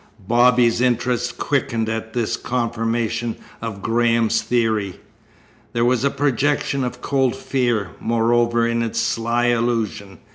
[0.27, 4.99] Bobby's interest quickened at this confirmation of Graham's theory.
[5.73, 10.17] There was a projection of cold fear, moreover, in its sly allusion.